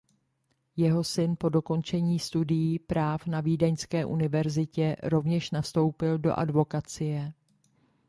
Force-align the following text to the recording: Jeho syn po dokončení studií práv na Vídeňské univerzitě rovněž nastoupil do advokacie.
Jeho 0.75 1.03
syn 1.03 1.35
po 1.39 1.49
dokončení 1.49 2.19
studií 2.19 2.79
práv 2.79 3.25
na 3.27 3.41
Vídeňské 3.41 4.05
univerzitě 4.05 4.95
rovněž 5.03 5.51
nastoupil 5.51 6.17
do 6.17 6.33
advokacie. 6.39 7.33